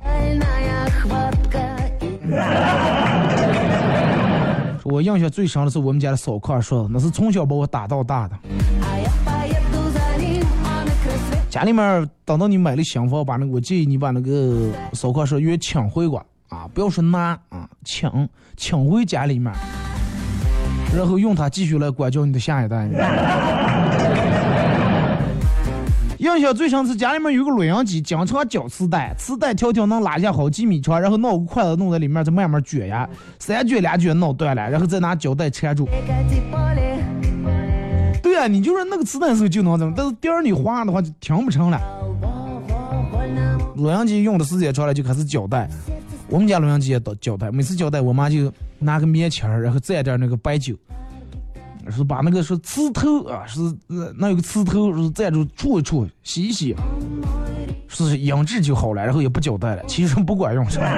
[4.89, 8.37] 我印象最深的是我们家的扫炕说的，那是从小把我打到大的。
[11.49, 18.09] 家里面等到你买了新房，把那个我建议你把那个扫炕说越请回过啊，不要说拿啊，请
[18.55, 19.51] 请回家里面，
[20.95, 22.87] 然后用它继续来管教你的下一代。
[26.19, 33.07] 印象最深是家里面有个录音机，经常绞磁带，磁带条条能拉下好几米长，然后拿个筷子弄在里面，再慢慢卷呀，
[33.37, 35.87] 三卷两卷弄断了，然后再拿胶带缠住。
[38.23, 41.79] 对啊，你就说那个磁带时候就能怎么，但是第二你滑的话就听不成了。
[43.75, 45.69] 录音机用的时间长了就开始胶带，
[46.29, 50.73] 我们家录音机也到胶带，每次胶带我妈就拿个棉签儿，然后蘸点那个白酒。
[51.89, 53.59] 是把那个是磁头啊，是
[54.17, 56.75] 那有个磁头，是站住触一触，洗一洗，
[57.87, 60.69] 是音质就好了，然后也不交代了，其实不管用。
[60.69, 60.85] 是吧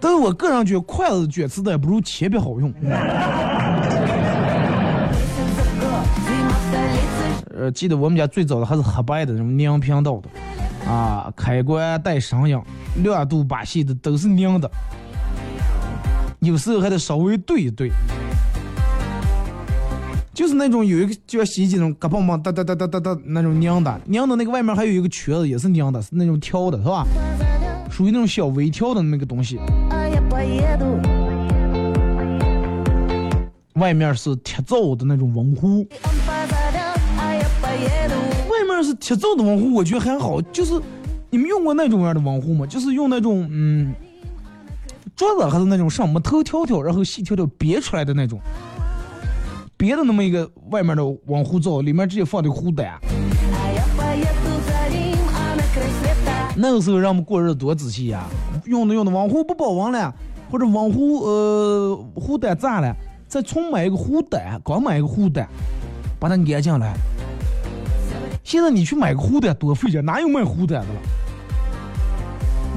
[0.00, 2.72] 但是我个人觉得筷子卷磁带不如铅笔好用。
[7.56, 10.28] 呃，记得我们家最早的还是黑白的，什么拧频道的，
[10.88, 12.56] 啊，开关带声音，
[13.02, 14.70] 亮度把戏的都是拧的。
[16.40, 17.90] 有时候还得稍微对一对，
[20.32, 27.04] 就是那种有一个就像洗衣机那种嘎嘣嘣哒哒哒哒哒哒那种拧的，拧的那个外面还有一个圈子也是拧的，是那种挑的是吧？
[27.90, 29.58] 属于那种小微挑的那个东西。
[33.74, 35.84] 外面是铁造的那种文壶，
[38.48, 40.40] 外面是铁造的文壶，我觉得还好。
[40.52, 40.80] 就是
[41.30, 42.64] 你们用过那种样的文壶吗？
[42.64, 43.92] 就是用那种嗯。
[45.18, 48.40] 桌子还是那种上木头条条，然后细条条别出来的那种，
[49.76, 53.00] 别的那么一个外面的网壶灶，里面直接放的壶胆。
[56.54, 58.26] 那个时候让我们过日子多仔细呀，
[58.64, 60.14] 用的用的网壶不保温了，
[60.52, 62.94] 或者网壶呃壶胆炸了，
[63.26, 65.48] 再重买一个壶胆，刚买一个壶胆，
[66.20, 66.94] 把它安进来。
[68.44, 71.00] 现在你去买个壶胆多费劲，哪有卖壶胆的了？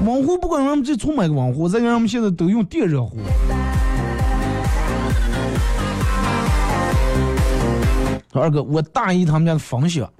[0.04, 3.18] 网壶不管让们再重买个网壶，再让我们现在都用电热壶。
[8.32, 10.10] 二哥，我大姨他们家的风箱，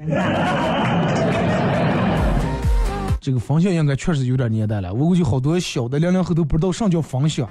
[3.21, 4.93] 这个风箱应该确实有点年代了。
[4.93, 7.49] 我估计好多小的零零后都不知道啥叫风箱。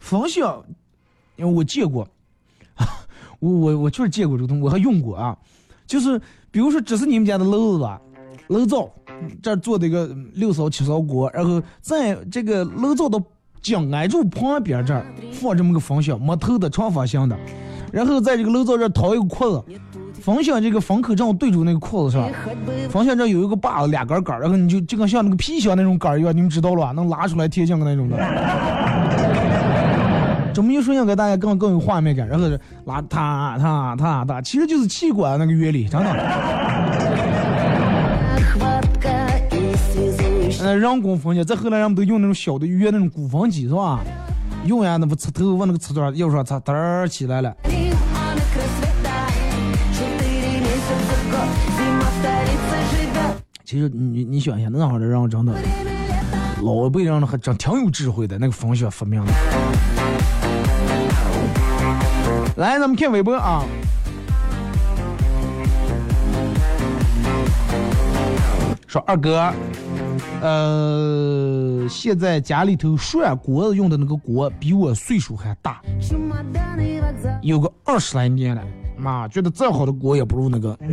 [0.00, 0.64] 风箱，
[1.36, 2.08] 因为我见过，
[3.38, 5.36] 我我我确实见过这个东西，我还用过啊。
[5.86, 8.00] 就是比如说，这是你们家的楼子吧，
[8.48, 8.90] 楼灶。
[9.42, 13.20] 这做的一个六勺七勺锅，然后在这个楼灶的
[13.62, 17.36] 紧挨住旁边这儿放这么个风箱，没头的长方形的，
[17.92, 19.64] 然后在这个楼灶这儿掏一个裤子，
[20.20, 22.28] 风箱这个风口正好对住那个裤子上，
[22.90, 26.92] 风箱这有一个把子俩杆杆，然后你就就跟像那个皮箱那种杆一样，你们知道了吧？
[26.92, 28.18] 能拉出来贴近的那种的。
[30.54, 32.46] 这么一说，应该大家更更有画面感，然后
[32.84, 36.12] 拉它它它它，其实就是气管那个原理，真的。
[40.64, 44.00] 那人工风箱，再后来人们都用那种小的约那种鼓风机是吧？
[44.64, 47.54] 用呀，那不吃头往那个瓷砖要说插噔儿起来了。
[53.62, 55.52] 其实你你想一下，那会儿的人真的，
[56.62, 59.32] 老辈人还真挺有智慧的，那个风箱发明的。
[62.56, 63.62] 来，咱们看微博啊。
[68.86, 69.52] 说二哥。
[70.40, 75.80] 呃，现在家里头涮锅子用的那个锅比我岁数还大，
[77.42, 78.62] 有个二十来年了，
[78.96, 80.76] 妈觉得再好的锅也不如那个。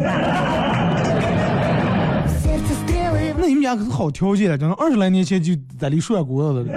[3.38, 6.72] 那你们家可是好条件了，真的，二十来年前就在里涮锅子了。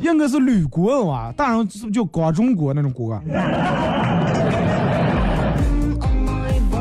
[0.00, 3.20] 应该是铝锅吧，大人是不是叫钢中锅那种锅？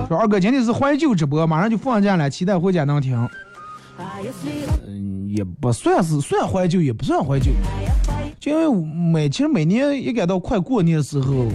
[0.07, 3.29] 说二哥今天是怀旧直播，马上就放假了，期待回家能听。
[4.87, 7.51] 嗯，也不算是算怀旧，也不算怀旧，
[8.39, 11.47] 就因为每其实每年一赶到快过年的时候，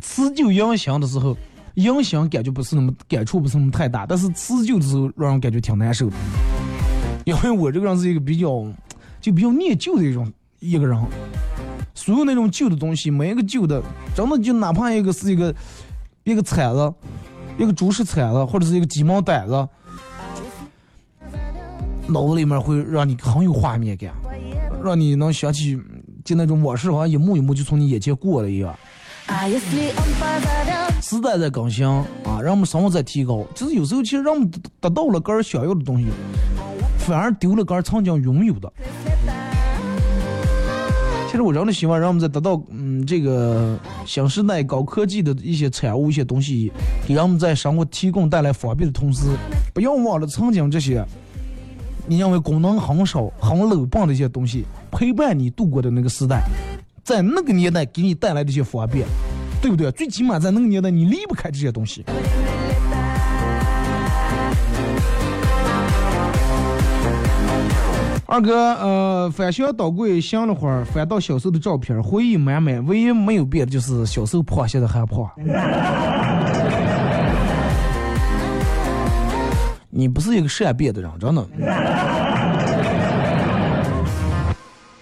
[0.00, 1.36] 辞旧迎新的时候，
[1.74, 6.16] 迎新感觉不是那么感触不是那么太大，但是辞旧的时候让人感觉挺难受的，
[7.24, 8.64] 因为我这个人是一个比较
[9.20, 10.96] 就比较念旧的一种一个人，
[11.94, 13.82] 所有那种旧的东西，每一个旧的，
[14.14, 15.52] 真的就哪怕一个是一个
[16.32, 16.92] 一个铲子，
[17.58, 19.68] 一个竹石铲子，或者是一个鸡毛掸子。
[22.06, 24.12] 脑子里面会让你很有画面感，
[24.82, 25.78] 让你能想起
[26.24, 28.74] 就那种往事，好像一幕一幕就从你眼前过了一样。
[31.02, 33.44] 时代在更新啊，让我们生活在提高。
[33.54, 34.50] 就是有时候其实让我们
[34.80, 36.06] 得到了个人想要的东西，
[36.98, 38.72] 反而丢了个人曾经拥有的。
[41.38, 46.72] 其实我真的希望让我们在得到嗯这个新时代高科技的一些产物、一些东西，
[47.06, 49.28] 给让我们在生活提供带来方便的同时，
[49.72, 51.06] 不要忘了曾经这些。
[52.08, 56.42] 你认为功能很少、很 low 棒的一些东西，陪伴你度过的那个时代，
[57.04, 59.06] 在那个年代给你带来的一些方便，
[59.62, 59.92] 对不对？
[59.92, 62.04] 最起码在那个年代你离不开这些东西。
[68.30, 75.26] 二哥，呃，翻箱倒柜想了会儿，翻到小时候的照片，回忆满满，唯一没有变的就是小时候胖，现在还胖。
[79.88, 81.42] 你不是一个善变的人，真的。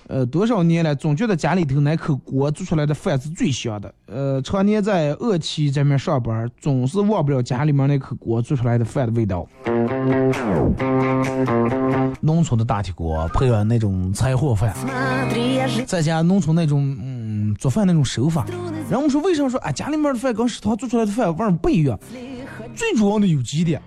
[0.09, 3.93] 呃，多少年了，总觉得家里头那口锅做出来的饭是最香的。
[4.07, 9.47] 呃，常年在鄂企这面上班，总是忘不了家里面那口锅做出来的饭的味道。
[12.21, 14.73] 农村的大铁锅配上那种柴火饭，
[15.87, 18.47] 再加农村那种嗯做饭那种手法。
[18.89, 21.99] 然后我说，为什么说啊家里面的饭跟食堂做出来的饭味儿不一样？
[22.77, 23.83] 最主要的有几点。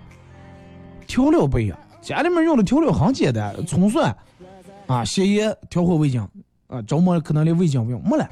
[1.06, 4.14] 调料不一样，家里面用的调料很简单，葱蒜，
[4.90, 6.20] 啊，咸盐，调和味精，
[6.66, 8.28] 啊，周末可能连味精不用，没了。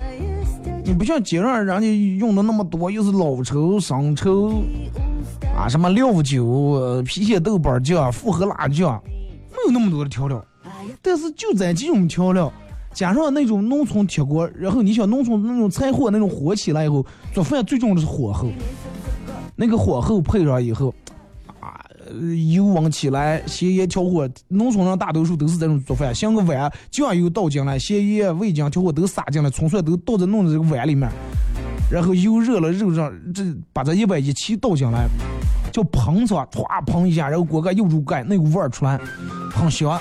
[0.84, 4.64] 你不像街上人家用的那么多，又是老抽、生抽，
[5.56, 6.44] 啊，什么料酒、
[7.04, 9.00] 郫县豆瓣酱、复合辣酱，
[9.52, 10.44] 没有那么多的调料。
[11.00, 12.52] 但是就在这种调料，
[12.92, 18.48] 加上那种农村铁锅，然后你想农村那种柴火那种火起来以后，做饭最重要的是火候，
[19.54, 20.92] 那个火候配上以后。
[22.52, 31.08] 油温起来，咸盐调和，农村人大多数都是这种做饭，像个碗，酱油倒进来，咸盐、味精调和都撒进来，葱蒜都倒在弄在这个碗里面，
[31.90, 35.06] 然后油热了，肉上这把这一碗一起倒进来，
[35.72, 38.98] 叫喷着，唰喷一下，然后锅盖又住盖，那股味儿出来，
[39.50, 40.00] 很香。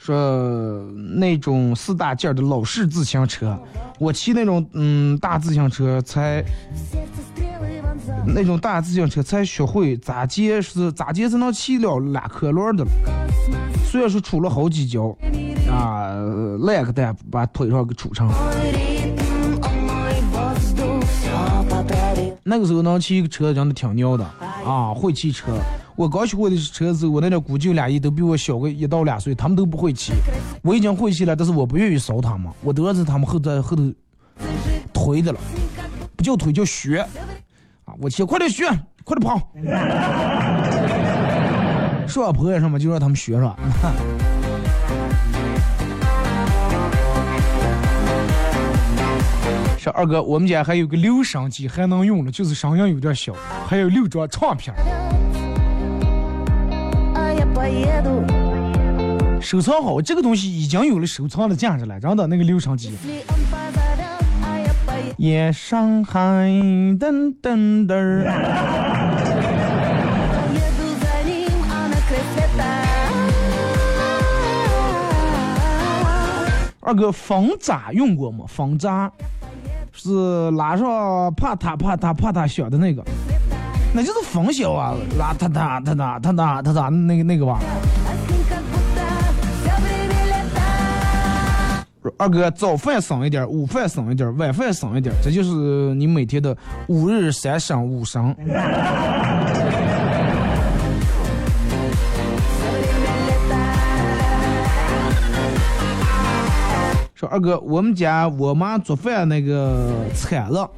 [0.00, 0.82] 说
[1.18, 3.58] 那种四大件的老式自行车，
[3.98, 6.42] 我骑那种嗯大自行车才。
[8.34, 12.84] 那种大自行车才学会咋接是咋接才能骑了两颗轮的，
[13.90, 15.16] 虽然说出了好几跤，
[15.70, 16.12] 啊，
[16.60, 18.30] 烂个蛋把腿上给杵成。
[22.44, 24.24] 那个时候能骑一个车真的挺牛的
[24.64, 25.52] 啊，会骑车。
[25.96, 30.12] 我刚学会的车子，我那点姑舅俩姨都比我小个一到两岁，他们都不会骑。
[30.62, 33.92] 我已经会骑了，但是我不愿意捎他们，我都是他们后在后头
[34.92, 35.40] 推的了，
[36.16, 37.04] 不叫推叫学。
[38.00, 38.64] 我去，快点学，
[39.04, 39.40] 快点跑！
[42.06, 43.56] 说上坡什么就让他们学上。
[49.78, 53.32] 说二哥，我们家还有个留声机还能用了，就是声音有点小，
[53.66, 54.74] 还有六张唱片。
[59.40, 62.92] 收藏好，这个东西已经有了收藏的价值了，真的那个留声机。
[65.18, 66.20] 夜上海，
[67.00, 68.24] 噔噔噔。
[76.80, 78.44] 二哥，风闸用过吗？
[78.46, 79.10] 风闸
[79.92, 83.02] 是拉上啪嗒啪嗒啪嗒响的那个，
[83.92, 87.58] 那就是风小啊，拉嗒嗒嗒嗒嗒嗒嗒嗒那个那个吧。
[92.16, 95.50] 二哥，早饭省一点，午饭省一点，晚饭省一点，这就是
[95.94, 98.34] 你每天的五日三省五省。
[107.14, 110.68] 说二哥，我们家我妈做饭那个铲子，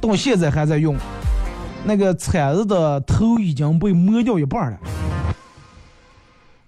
[0.00, 0.96] 到现在还在用，
[1.84, 4.78] 那个铲子的头已经被磨掉一半了。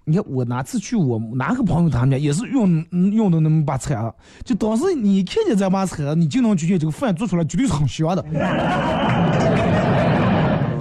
[0.08, 2.82] 你看我哪次去我哪个朋友他们家也是用
[3.12, 8.24] 用的那么把铲子，就当时你看见这把铲子，你就能觉得这个饭做出来绝对是很香的。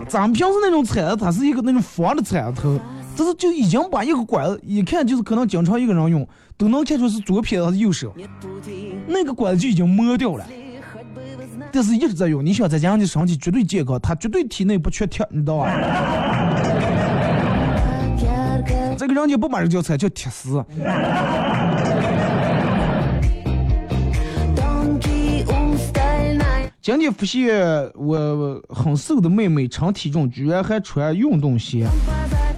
[0.08, 2.80] 咱们平时那种铲子，它是一个那种方的铲子头，
[3.18, 6.26] 这是就已经把一个管子，一看就是可能经常一个人用，
[6.56, 8.16] 都能看出是左撇子还是右手。
[9.08, 10.46] 那个管子就已经磨掉了，
[11.74, 12.46] 但是一直在用。
[12.46, 15.70] 你想在家，你身体绝对健康，它绝对体内不缺铁，你知道吧？
[19.08, 20.62] 这个人家不把这叫菜叫铁丝。
[26.82, 31.88] 今天发现我很瘦的妹妹称体重，居然还穿运动鞋，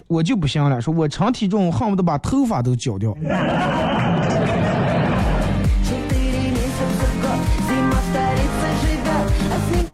[0.07, 3.15] 我就不行了，说我称体重恨不得把头发都绞掉。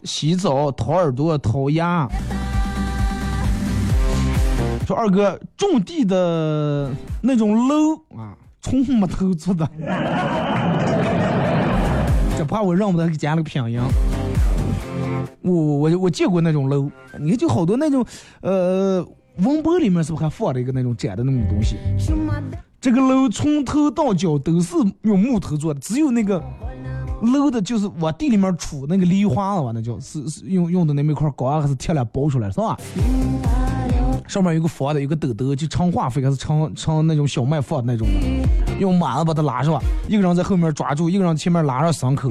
[0.04, 2.08] 洗澡掏耳朵掏牙，
[4.86, 6.88] 说二哥种地的
[7.20, 9.68] 那种篓啊，从木头做的，
[12.38, 13.80] 这怕我让不得给加了个拼音。
[15.42, 18.06] 我我我见过那种篓，你看就好多那种，
[18.42, 19.04] 呃，
[19.38, 21.74] 文博里面是不是还放了一个那种窄的那种东西？
[22.80, 26.40] 这个篓从头到脚都是用木头做的，只有那个
[27.20, 29.72] 篓的就是往地里面杵那个梨花了吧？
[29.74, 32.78] 那叫是是用用的那么一块钢还是铁来包出来是吧？
[34.36, 42.30] 上面有个房的，有个斗斗，就盛化肥还是盛盛那种小麦放那种的，用马子把它拉上，一个人在后面抓住，一个人前面拉上伤口。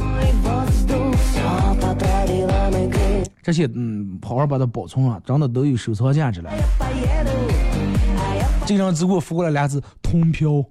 [3.42, 6.52] 这些嗯，好好把它保存啊，真的都有收藏价值了。
[8.68, 10.64] 这张只给我发过来俩字：通票。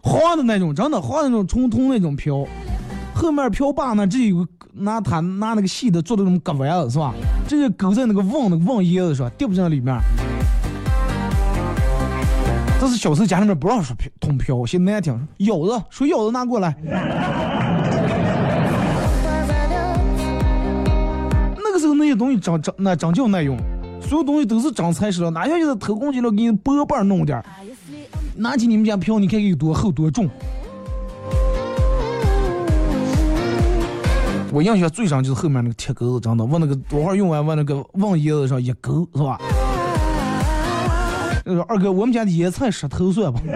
[0.00, 2.46] 黄的那种，真的黄那种冲通那种票，
[3.18, 7.12] 后面漂把呢，这有个拿他拿那个细的做的那种割弯子是吧？
[7.48, 9.98] 这就勾在那个瓮那个瓮叶子上，掉不进里面。
[12.80, 16.76] 这是小时候家里面不让说漂通漂，现在难听，舀子说舀子拿过来。
[21.56, 23.58] 那个时候那些东西长长那长叫耐用，
[24.00, 27.44] 所有东西都是长材质了，哪像就是偷工减料给你薄瓣弄点儿。
[28.36, 30.30] 拿起你们家票，你看有多厚多重。
[34.50, 39.38] 我印象最深就是后面那个铁钩子，真的往那个多会用完往那个往叶子上一勾，是吧？
[41.44, 43.40] 说二哥，我们家的野菜石头算吧？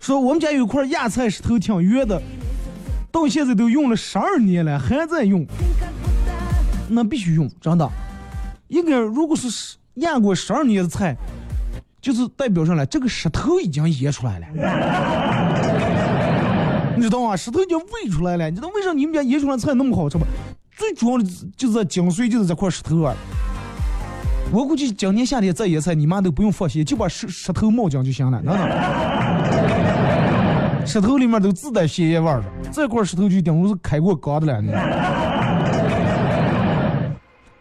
[0.00, 2.20] 说我们家有块芽菜石头挺圆的。
[3.10, 5.46] 到现在都用了十二年了，还在用，
[6.88, 7.88] 那必须用，真的。
[8.68, 11.16] 应该如果是腌过十二年的菜，
[12.00, 14.46] 就是代表上来这个石头已经腌出来了，
[16.96, 17.36] 你知道吗？
[17.36, 18.48] 石头已经喂出来了。
[18.48, 20.26] 你知道为啥你们家腌出来菜那么好吃吗？
[20.76, 21.24] 最主要的
[21.56, 23.14] 就是精髓就是这块石头啊。
[24.52, 28.58] 我估计今年夏天再腌菜，你妈都不用放心，就把石石头冒浆就行了，真的。
[30.86, 34.62] 石头里面都自带血液味儿的，这块石头就等于是开过缸的了。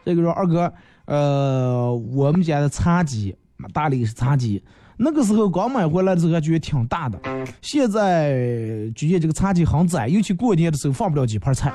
[0.05, 0.73] 这个说二哥，
[1.05, 3.33] 呃，我们家的茶几，
[3.71, 4.61] 大理石茶几，
[4.97, 7.19] 那个时候刚买回来的时候还觉得挺大的，
[7.61, 8.31] 现在
[8.95, 11.71] 觉得这个茶几很窄，尤其过年的时候放不了几盘菜，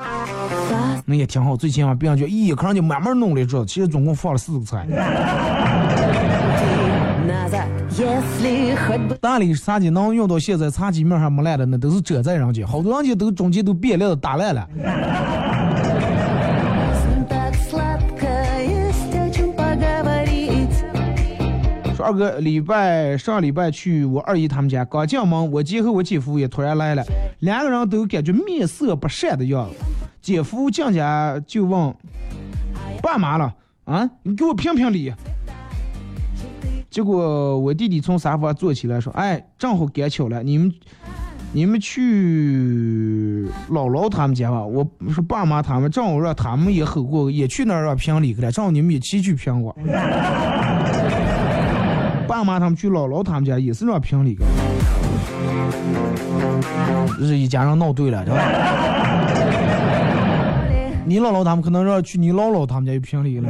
[1.05, 1.55] 那也挺好。
[1.57, 4.87] 最起码别人就一可能就慢慢弄了一桌，其实总共放了四个菜。
[9.19, 14.65] 大理石茶几能用到现在，茶几面还没烂的，那都是折在人家，好多人家都中间都变裂了，打烂了。
[22.03, 27.03] 二哥，礼拜上礼拜去我二姨他们家，刚进门，我姐和我姐夫也突然来了，
[27.39, 29.75] 两个人都感觉面色不善的样子。
[30.21, 31.93] 姐夫进家就问
[33.01, 33.53] ：“爸妈了
[33.85, 34.09] 啊？
[34.23, 35.13] 你给我评评理。”
[36.89, 40.73] 结果我弟弟从沙发坐起来说：“哎，正好赶巧了，你们
[41.53, 44.65] 你们去姥姥他们家吧。
[44.65, 49.75] 我说爸妈他们正好让他们也吼过，也去那儿让评理去了，正好你们一起去评过。
[52.39, 54.45] 爸妈他们去姥姥他们家也是那评理个，
[57.19, 58.41] 这是一家人闹对了，对吧？
[61.05, 63.49] 你姥姥他们可能让去你姥姥他们家又评理了。”